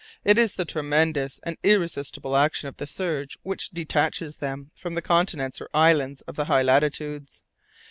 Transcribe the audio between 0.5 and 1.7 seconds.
the tremendous and